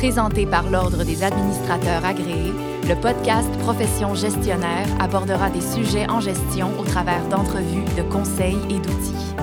[0.00, 2.54] Présenté par l'Ordre des administrateurs agréés,
[2.88, 8.78] le podcast Profession gestionnaire abordera des sujets en gestion au travers d'entrevues, de conseils et
[8.78, 9.34] d'outils.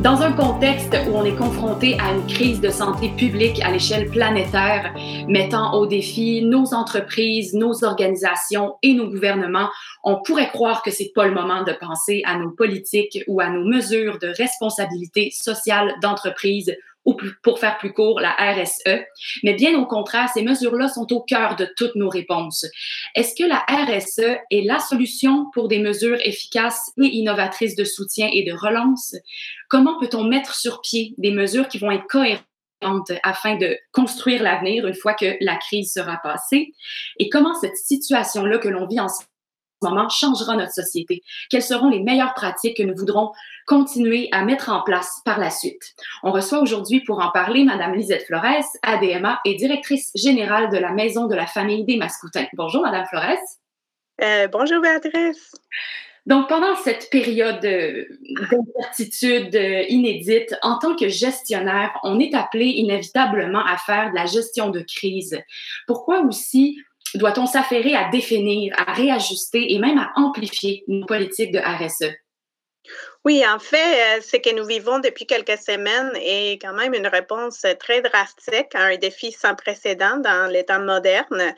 [0.00, 4.08] Dans un contexte où on est confronté à une crise de santé publique à l'échelle
[4.08, 4.94] planétaire,
[5.26, 9.68] mettant au défi nos entreprises, nos organisations et nos gouvernements,
[10.04, 13.50] on pourrait croire que c'est pas le moment de penser à nos politiques ou à
[13.50, 16.72] nos mesures de responsabilité sociale d'entreprise
[17.04, 19.04] ou pour faire plus court, la RSE.
[19.42, 22.66] Mais bien au contraire, ces mesures-là sont au cœur de toutes nos réponses.
[23.14, 28.28] Est-ce que la RSE est la solution pour des mesures efficaces et innovatrices de soutien
[28.32, 29.14] et de relance?
[29.68, 32.42] Comment peut-on mettre sur pied des mesures qui vont être cohérentes
[33.22, 36.72] afin de construire l'avenir une fois que la crise sera passée?
[37.18, 39.24] Et comment cette situation-là que l'on vit en ce
[39.82, 41.22] moment changera notre société?
[41.48, 43.32] Quelles seront les meilleures pratiques que nous voudrons
[43.66, 45.94] continuer à mettre en place par la suite?
[46.22, 50.92] On reçoit aujourd'hui pour en parler Madame Lisette Flores, ADMA et directrice générale de la
[50.92, 52.46] Maison de la Famille des Mascoutins.
[52.54, 53.38] Bonjour Madame Flores.
[54.22, 55.52] Euh, bonjour Béatrice.
[56.26, 58.04] Donc, pendant cette période euh,
[58.52, 64.26] d'incertitude euh, inédite, en tant que gestionnaire, on est appelé inévitablement à faire de la
[64.26, 65.40] gestion de crise.
[65.86, 66.78] Pourquoi aussi
[67.14, 72.14] doit-on s'affairer à définir, à réajuster et même à amplifier nos politiques de RSE?
[73.26, 77.06] Oui, en fait, euh, ce que nous vivons depuis quelques semaines est quand même une
[77.06, 81.54] réponse très drastique à un défi sans précédent dans les temps modernes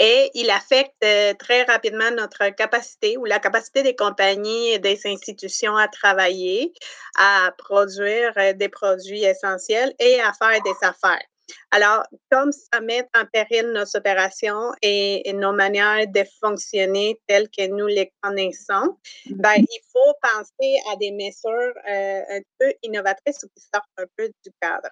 [0.00, 4.98] et il affecte euh, très rapidement notre capacité ou la capacité des compagnies et des
[5.04, 6.72] institutions à travailler,
[7.18, 11.26] à produire euh, des produits essentiels et à faire des affaires.
[11.70, 17.66] Alors, comme ça met en péril nos opérations et, nos manières de fonctionner telles que
[17.68, 19.66] nous les connaissons, ben, mm-hmm.
[19.70, 24.28] il faut penser à des mesures euh, un peu innovatrices ou qui sortent un peu
[24.44, 24.88] du cadre.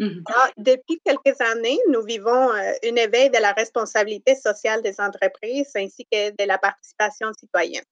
[0.00, 5.70] Alors, depuis quelques années, nous vivons euh, une éveil de la responsabilité sociale des entreprises
[5.76, 7.84] ainsi que de la participation citoyenne.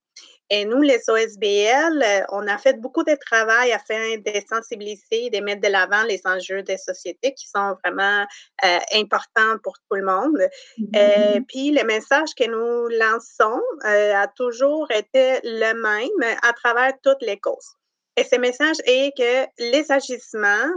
[0.54, 5.40] Et nous, les OSBL, euh, on a fait beaucoup de travail afin de sensibiliser, de
[5.40, 8.26] mettre de l'avant les enjeux des sociétés qui sont vraiment
[8.62, 10.46] euh, importants pour tout le monde.
[10.76, 11.46] Et mm-hmm.
[11.46, 17.22] puis, le message que nous lançons euh, a toujours été le même à travers toutes
[17.22, 17.76] les causes.
[18.18, 20.68] Et ce message est que les agissements,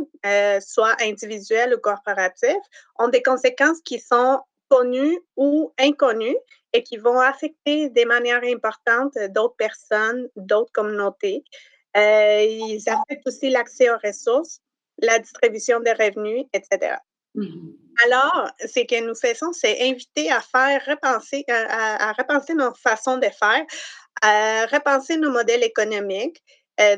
[0.62, 2.56] soit individuels ou corporatifs,
[2.97, 4.40] ont des conséquences qui sont
[4.70, 6.38] connues ou inconnues
[6.74, 11.44] et qui vont affecter de manière importante d'autres personnes, d'autres communautés.
[11.96, 14.59] Euh, ils affectent aussi l'accès aux ressources,
[15.02, 16.98] la distribution des revenus, etc.
[17.36, 17.75] Mm-hmm.
[18.06, 22.74] Alors, ce que nous faisons, c'est inviter à faire repenser, euh, à, à repenser nos
[22.74, 23.66] façons de faire,
[24.22, 26.44] à repenser nos modèles économiques,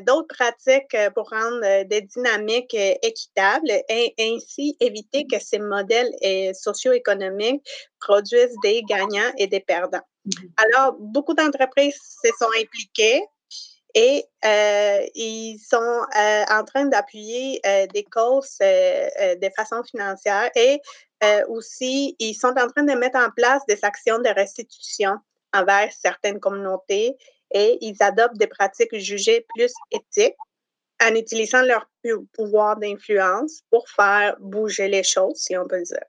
[0.00, 6.12] d'autres pratiques euh, pour rendre euh, des dynamiques équitables et ainsi éviter que ces modèles
[6.54, 7.62] socio-économiques
[8.00, 10.06] produisent des gagnants et des perdants.
[10.24, 13.22] Mmh Alors, beaucoup d'entreprises se sont impliquées
[13.94, 14.24] et
[15.14, 17.60] ils sont en train d'appuyer
[17.94, 20.80] des causes de façon financière et
[21.48, 25.16] aussi ils sont en train de mettre en place des actions de restitution
[25.52, 27.16] envers certaines communautés
[27.50, 30.36] et ils adoptent des pratiques jugées plus éthiques
[31.02, 31.88] en utilisant leur
[32.34, 36.04] pouvoir d'influence pour faire bouger les choses, si on peut dire.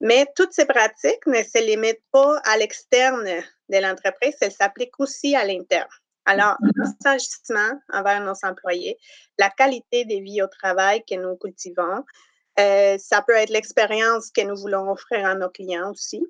[0.00, 3.24] Mais toutes ces pratiques ne se limitent pas à l'externe
[3.68, 5.88] de l'entreprise, elles s'appliquent aussi à l'interne.
[6.24, 6.56] Alors,
[7.04, 8.98] l'enrichissement envers nos employés,
[9.38, 12.04] la qualité des vies au travail que nous cultivons,
[12.60, 16.22] euh, ça peut être l'expérience que nous voulons offrir à nos clients aussi.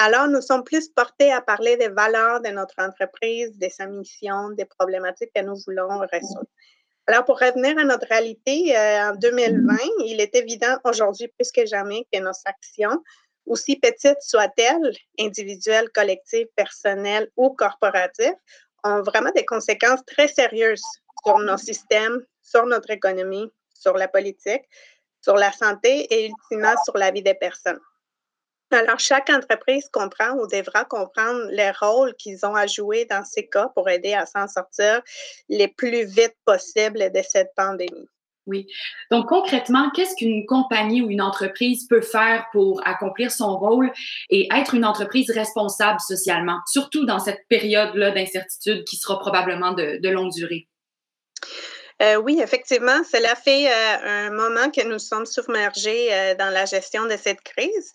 [0.00, 4.50] Alors, nous sommes plus portés à parler des valeurs de notre entreprise, de sa mission,
[4.50, 6.46] des problématiques que nous voulons résoudre.
[7.08, 11.66] Alors, pour revenir à notre réalité, euh, en 2020, il est évident aujourd'hui plus que
[11.66, 13.02] jamais que nos actions,
[13.44, 18.36] aussi petites soient-elles, individuelles, collectives, personnelles ou corporatives,
[18.84, 20.84] ont vraiment des conséquences très sérieuses
[21.26, 24.62] sur nos systèmes, sur notre économie, sur la politique,
[25.22, 27.80] sur la santé et ultimement sur la vie des personnes.
[28.70, 33.46] Alors, chaque entreprise comprend ou devra comprendre les rôles qu'ils ont à jouer dans ces
[33.46, 35.00] cas pour aider à s'en sortir
[35.48, 38.08] le plus vite possible de cette pandémie.
[38.46, 38.66] Oui.
[39.10, 43.92] Donc, concrètement, qu'est-ce qu'une compagnie ou une entreprise peut faire pour accomplir son rôle
[44.30, 49.98] et être une entreprise responsable socialement, surtout dans cette période-là d'incertitude qui sera probablement de,
[50.02, 50.66] de longue durée?
[52.00, 56.64] Euh, oui, effectivement, cela fait euh, un moment que nous sommes submergés euh, dans la
[56.64, 57.92] gestion de cette crise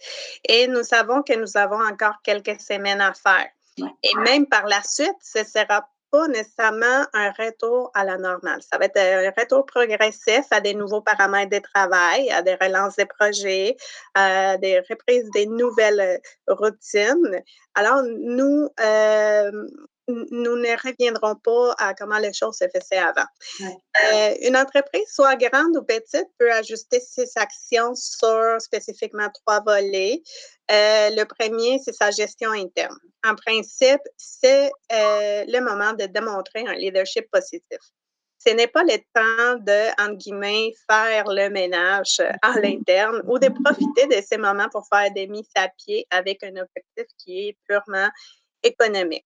[0.48, 3.48] et nous savons que nous avons encore quelques semaines à faire.
[4.04, 8.62] Et même par la suite, ce ne sera pas nécessairement un retour à la normale.
[8.62, 12.98] Ça va être un retour progressif à des nouveaux paramètres de travail, à des relances
[12.98, 13.76] des projets,
[14.14, 17.42] à des reprises des nouvelles routines.
[17.74, 18.70] Alors, nous,
[20.08, 23.26] nous ne reviendrons pas à comment les choses se faisaient avant.
[23.62, 30.22] Euh, une entreprise, soit grande ou petite, peut ajuster ses actions sur spécifiquement trois volets.
[30.72, 32.98] Euh, le premier, c'est sa gestion interne.
[33.26, 37.80] En principe, c'est euh, le moment de démontrer un leadership positif.
[38.46, 43.48] Ce n'est pas le temps de, entre guillemets, faire le ménage à l'interne ou de
[43.48, 47.58] profiter de ces moments pour faire des mises à pied avec un objectif qui est
[47.70, 48.10] purement
[48.64, 49.26] économique.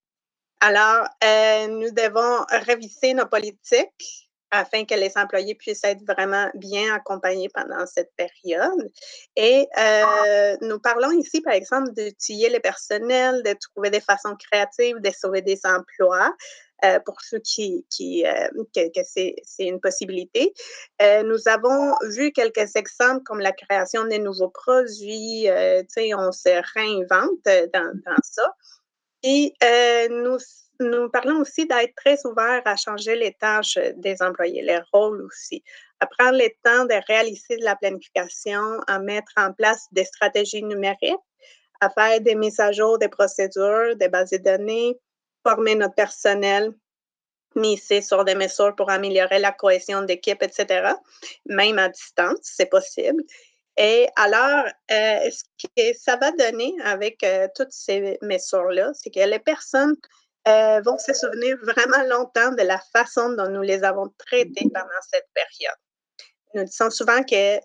[0.59, 6.95] Alors, euh, nous devons réviser nos politiques afin que les employés puissent être vraiment bien
[6.95, 8.91] accompagnés pendant cette période.
[9.35, 14.99] Et euh, nous parlons ici, par exemple, d'utiliser les personnels, de trouver des façons créatives
[14.99, 16.33] de sauver des emplois.
[16.85, 20.53] Euh, pour ceux qui, que, c'est une possibilité.
[21.01, 25.47] nous avons vu quelques exemples comme la création de nouveaux produits.
[25.47, 27.43] tu sais, on se réinvente
[27.73, 28.53] dans ça.
[29.23, 30.37] Et euh, nous,
[30.79, 35.63] nous parlons aussi d'être très ouverts à changer les tâches des employés, les rôles aussi,
[35.99, 40.63] à prendre le temps de réaliser de la planification, à mettre en place des stratégies
[40.63, 41.15] numériques,
[41.81, 44.97] à faire des mises à jour des procédures, des bases de données,
[45.43, 46.73] former notre personnel,
[47.55, 50.93] miser sur des mesures pour améliorer la cohésion d'équipe, etc.,
[51.45, 53.23] même à distance, c'est possible.
[53.77, 55.43] Et alors, euh, ce
[55.75, 59.95] que ça va donner avec euh, toutes ces mesures-là, c'est que les personnes
[60.47, 65.01] euh, vont se souvenir vraiment longtemps de la façon dont nous les avons traitées pendant
[65.11, 65.77] cette période.
[66.55, 67.59] Nous disons souvent que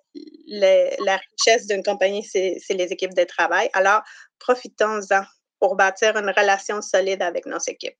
[1.00, 3.70] la richesse d'une compagnie, c'est les équipes de travail.
[3.72, 4.02] Alors,
[4.38, 5.22] profitons-en
[5.60, 7.96] pour bâtir une relation solide avec nos équipes.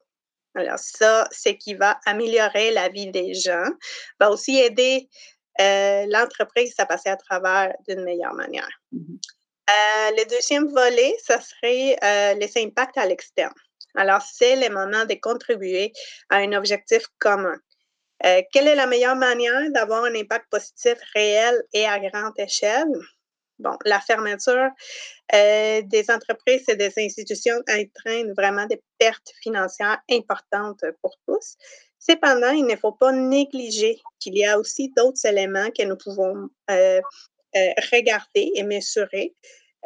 [0.55, 3.71] Alors, ça, c'est qui va améliorer la vie des gens,
[4.21, 5.09] va aussi aider
[5.61, 8.71] euh, l'entreprise à passer à travers d'une meilleure manière.
[8.93, 9.17] Mmh
[9.71, 13.55] euh, le deuxième volet, ce serait euh, les impacts à l'externe.
[13.95, 15.93] Alors, c'est le moment de contribuer
[16.31, 17.57] à un objectif commun.
[18.21, 22.93] quelle est la meilleure manière d'avoir un impact positif réel et à grande échelle?
[23.61, 24.71] Bon, la fermeture
[25.33, 31.57] des entreprises et des institutions entraîne vraiment des pertes financières importantes pour tous.
[32.09, 36.49] Cependant, il ne faut pas négliger qu'il y a aussi d'autres éléments que nous pouvons
[36.71, 37.01] euh,
[37.57, 39.37] euh, regarder et mesurer,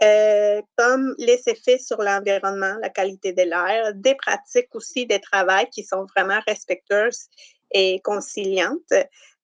[0.03, 5.69] euh, comme les effets sur l'environnement, la qualité de l'air, des pratiques aussi de travail
[5.71, 7.29] qui sont vraiment respectueuses
[7.73, 8.95] et conciliantes.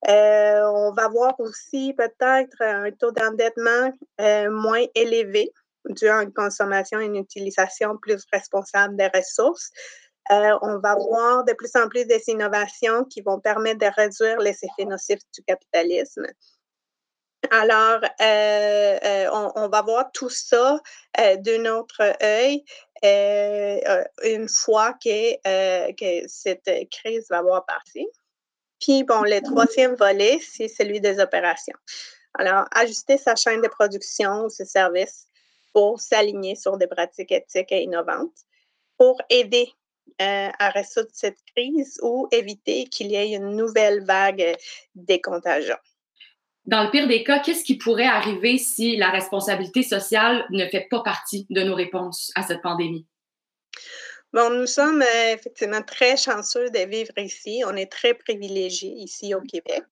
[0.06, 3.92] on va voir aussi peut-être un taux d'endettement
[4.50, 5.52] moins élevé
[5.90, 9.70] dû à une consommation et une utilisation plus responsable des ressources.
[10.32, 14.38] Euh, on va voir de plus en plus des innovations qui vont permettre de réduire
[14.38, 16.26] les effets nocifs du capitalisme.
[17.50, 20.78] Alors, euh, euh, on, va voir tout ça
[21.18, 22.64] d'un autre œil
[24.24, 28.06] une fois que, que, cette crise va avoir passé.
[28.80, 31.76] Puis, bon, le troisième volet, c'est celui des opérations.
[32.38, 35.26] Alors, ajuster sa chaîne de production ou ses services
[35.74, 38.46] pour s'aligner sur des pratiques éthiques et innovantes,
[38.96, 39.68] pour aider
[40.20, 44.56] euh, à résoudre cette crise ou éviter qu'il y ait une nouvelle vague
[44.94, 45.76] des contagions?
[46.64, 50.86] Dans le pire des cas, qu'est-ce qui pourrait arriver si la responsabilité sociale ne fait
[50.88, 53.06] pas partie de nos réponses à cette pandémie?
[54.32, 57.62] Bon, nous sommes euh, effectivement très chanceux de vivre ici.
[57.66, 59.82] On est très privilégiés ici au Québec.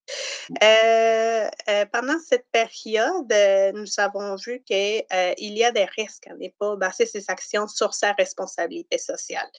[0.63, 3.35] Euh, euh, pendant cette période,
[3.75, 5.05] nous avons vu qu'il
[5.39, 9.51] y a des risques à ne pas baser ses actions sur sa responsabilité sociale,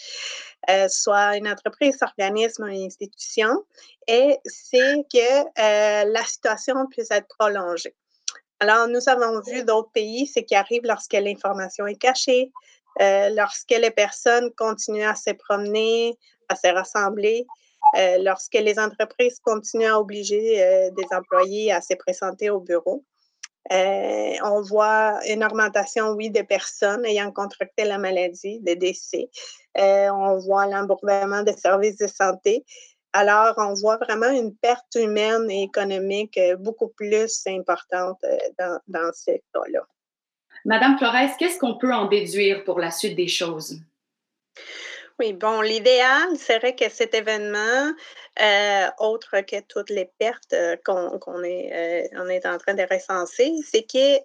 [0.89, 3.63] soit une entreprise, organisme une institution,
[4.07, 7.93] et c'est que la situation puisse être prolongée.
[8.59, 12.51] Alors, nous avons vu d'autres pays, ce qui arrive lorsque l'information est cachée,
[13.00, 16.17] euh, lorsque les personnes continuent à se promener,
[16.50, 17.45] à se rassembler,
[17.98, 23.03] euh, lorsque les entreprises continuent à obliger euh, des employés à se présenter au bureau.
[23.69, 29.29] on voit une augmentation, oui, des personnes ayant contracté la maladie, des décès.
[29.75, 32.65] on voit l'embourbement des services de santé.
[33.13, 38.19] Alors, on voit vraiment une perte humaine et économique beaucoup plus importante
[38.57, 39.86] dans, dans ce cas-là.
[40.65, 43.80] Madame Flores, qu'est-ce qu'on peut en déduire pour la suite des choses?
[45.22, 47.94] Oui, bon, l'idéal serait que cet événement,
[48.41, 52.82] euh, autre que toutes les pertes euh, qu'on est, euh, on est en train de
[52.91, 54.18] recenser, c'est que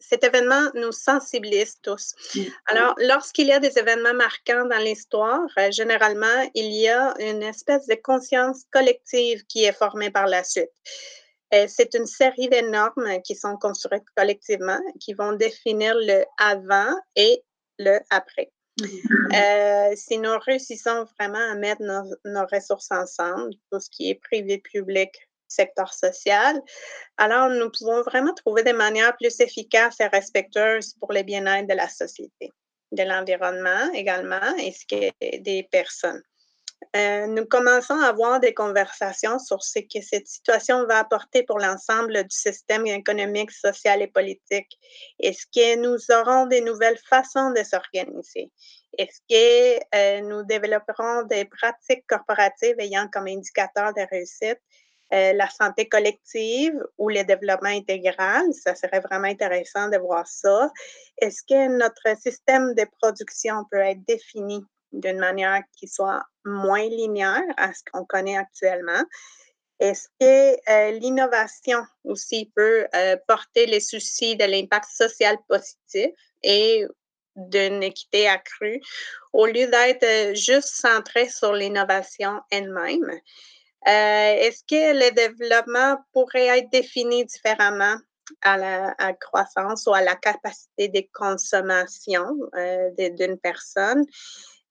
[0.00, 2.14] cet événement nous sensibilise tous.
[2.34, 2.40] Mmh.
[2.68, 7.86] Alors, lorsqu'il y a des événements marquants dans l'histoire, généralement, il y a une espèce
[7.86, 10.70] de conscience collective qui est formée par la suite.
[11.52, 17.44] C'est une série de normes qui sont construites collectivement, qui vont définir le avant et
[17.78, 18.50] le après.
[18.80, 24.58] Euh, si nous réussissons vraiment à mettre nos, ressources ensemble, tout ce qui est privé,
[24.58, 25.10] public,
[25.48, 26.60] secteur social,
[27.18, 31.74] alors nous pouvons vraiment trouver des manières plus efficaces et respectueuses pour le bien-être de
[31.74, 32.50] la société,
[32.92, 36.22] de l'environnement également, et ce des personnes.
[36.96, 41.58] Euh, nous commençons à avoir des conversations sur ce que cette situation va apporter pour
[41.58, 44.78] l'ensemble du système économique, social et politique.
[45.18, 48.50] Est-ce que nous aurons des nouvelles façons de s'organiser?
[48.98, 54.60] Est-ce que euh, nous développerons des pratiques corporatives ayant comme indicateur de réussite
[55.14, 58.44] euh, la santé collective ou le développement intégral?
[58.52, 60.70] Ça serait vraiment intéressant de voir ça.
[61.18, 64.62] Est-ce que notre système de production peut être défini?
[64.92, 69.02] D'une manière qui soit moins linéaire à ce qu'on connaît actuellement.
[69.82, 76.12] Est-ce que euh, l'innovation aussi peut euh, porter les soucis de l'impact social positif
[76.44, 76.86] et
[77.34, 78.80] d'une équité accrue?
[79.32, 83.10] Au lieu d'être euh, juste centré sur l'innovation elle-même?
[83.84, 87.96] Est-ce que le développement pourrait être défini différemment
[88.42, 92.24] à la croissance ou à la capacité de consommation
[92.96, 94.04] d'une personne?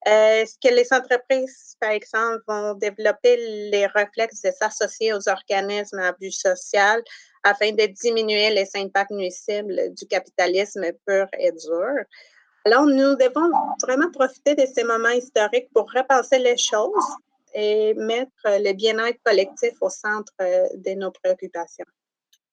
[0.06, 3.38] Est-ce que les entreprises, par exemple, vont développer
[3.70, 7.04] les réflexes de s'associer aux organismes à but social
[7.44, 12.04] afin de diminuer les impacts nuisibles du capitalisme pur et dur?
[12.66, 17.18] Alors, nous devons vraiment profiter de ces moments historiques pour repenser les choses
[17.54, 21.86] et mettre le bien-être collectif au centre de nos préoccupations.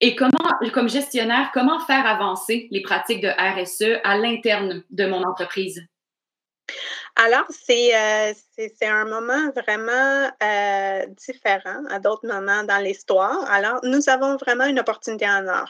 [0.00, 0.30] Et comment,
[0.72, 5.82] comme gestionnaire, comment faire avancer les pratiques de RSE à l'interne de mon entreprise?
[7.20, 13.44] Alors, euh, c'est un moment vraiment euh, différent à d'autres moments dans l'histoire.
[13.50, 15.68] Alors, nous avons vraiment une opportunité en or.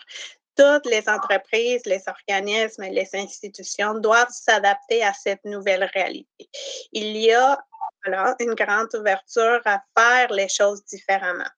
[0.59, 6.51] Toutes les entreprises, les organismes les institutions doivent s'adapter à cette nouvelle réalité.
[6.93, 7.59] Il y a
[8.05, 11.49] alors une grande ouverture à faire les choses différemment.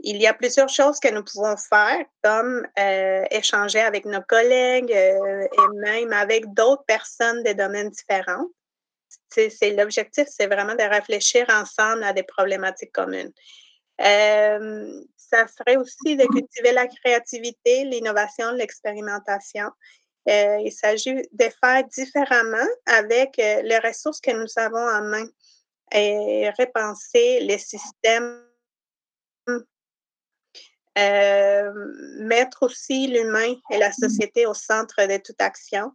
[0.00, 4.90] Il y a plusieurs choses que nous pouvons faire, comme euh, échanger avec nos collègues
[4.90, 5.18] et
[5.76, 8.48] même avec d'autres personnes des domaines différents
[9.30, 13.32] c'est l'objectif, c'est vraiment de réfléchir ensemble à des problématiques communes.
[13.98, 19.70] ça serait aussi de cultiver la créativité, l'innovation, l'expérimentation.
[20.28, 25.26] Euh, il s'agit de faire différemment avec euh, les ressources que nous avons en main
[25.92, 28.40] et repenser les systèmes,
[30.96, 35.92] mettre aussi l'humain et la société au centre de toute action.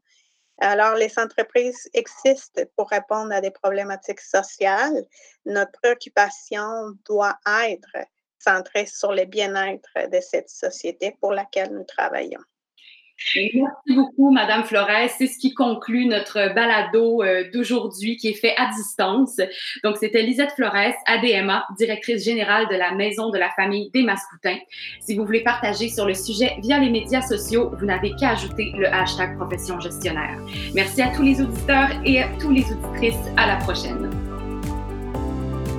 [0.62, 5.06] Alors, les entreprises existent pour répondre à des problématiques sociales.
[5.46, 7.96] Notre préoccupation doit être
[8.38, 12.42] centrée sur le bien-être de cette société pour laquelle nous travaillons.
[13.36, 15.10] Merci beaucoup, Madame Flores.
[15.18, 19.40] C'est ce qui conclut notre balado euh, d'aujourd'hui qui est fait à distance.
[19.84, 24.58] Donc, c'était Lisette Flores, ADMA, directrice générale de la Maison de la famille des Mascoutins.
[25.02, 28.72] Si vous voulez partager sur le sujet via les médias sociaux, vous n'avez qu'à ajouter
[28.78, 30.38] le hashtag profession gestionnaire.
[30.74, 33.16] Merci à tous les auditeurs et à tous les auditrices.
[33.38, 34.09] À la prochaine.